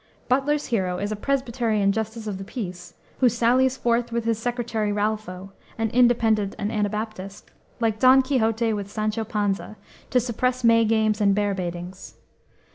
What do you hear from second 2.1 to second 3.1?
of the Peace